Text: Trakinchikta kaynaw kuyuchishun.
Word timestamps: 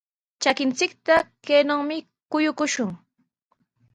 Trakinchikta 0.41 1.15
kaynaw 1.45 1.81
kuyuchishun. 2.31 2.91